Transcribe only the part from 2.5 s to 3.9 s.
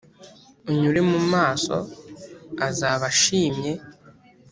azaba ashimye.